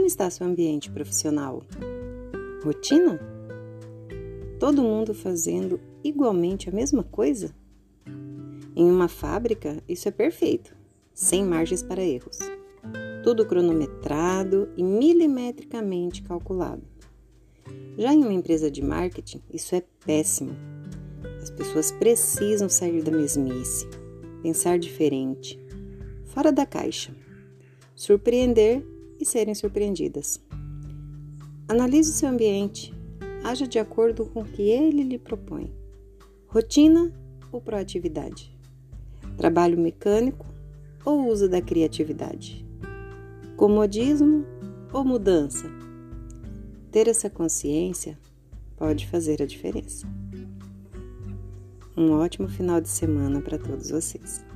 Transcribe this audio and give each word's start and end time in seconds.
está 0.00 0.30
seu 0.30 0.46
ambiente 0.46 0.90
profissional? 0.90 1.62
Rotina? 2.64 3.20
Todo 4.58 4.82
mundo 4.82 5.12
fazendo 5.12 5.80
igualmente 6.02 6.68
a 6.68 6.72
mesma 6.72 7.02
coisa? 7.02 7.54
Em 8.74 8.90
uma 8.90 9.08
fábrica, 9.08 9.82
isso 9.88 10.08
é 10.08 10.10
perfeito, 10.10 10.74
sem 11.12 11.44
margens 11.44 11.82
para 11.82 12.02
erros. 12.02 12.38
Tudo 13.22 13.44
cronometrado 13.44 14.70
e 14.76 14.82
milimetricamente 14.82 16.22
calculado. 16.22 16.82
Já 17.98 18.14
em 18.14 18.22
uma 18.22 18.32
empresa 18.32 18.70
de 18.70 18.82
marketing, 18.82 19.42
isso 19.52 19.74
é 19.74 19.82
péssimo. 20.04 20.52
As 21.42 21.50
pessoas 21.50 21.92
precisam 21.92 22.68
sair 22.68 23.02
da 23.02 23.10
mesmice, 23.10 23.86
pensar 24.42 24.78
diferente, 24.78 25.58
fora 26.24 26.50
da 26.50 26.64
caixa, 26.64 27.14
surpreender 27.94 28.86
e 29.22 29.24
serem 29.24 29.54
surpreendidas. 29.54 30.40
Analise 31.68 32.10
o 32.10 32.14
seu 32.14 32.28
ambiente, 32.28 32.92
haja 33.42 33.66
de 33.66 33.78
acordo 33.78 34.26
com 34.26 34.40
o 34.40 34.44
que 34.44 34.62
ele 34.62 35.02
lhe 35.02 35.18
propõe. 35.18 35.72
Rotina 36.48 37.12
ou 37.50 37.60
proatividade? 37.60 38.54
Trabalho 39.38 39.78
mecânico 39.78 40.44
ou 41.04 41.28
uso 41.28 41.48
da 41.48 41.62
criatividade? 41.62 42.66
Comodismo 43.56 44.44
ou 44.92 45.04
mudança? 45.04 45.70
Ter 46.90 47.08
essa 47.08 47.30
consciência 47.30 48.18
pode 48.76 49.06
fazer 49.06 49.40
a 49.40 49.46
diferença. 49.46 50.06
Um 51.96 52.10
ótimo 52.10 52.48
final 52.48 52.80
de 52.80 52.88
semana 52.88 53.40
para 53.40 53.56
todos 53.56 53.90
vocês. 53.90 54.51